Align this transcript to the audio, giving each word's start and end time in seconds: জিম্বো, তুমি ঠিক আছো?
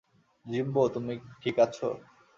জিম্বো, 0.45 0.83
তুমি 0.89 1.13
ঠিক 1.41 1.55
আছো? 1.59 1.87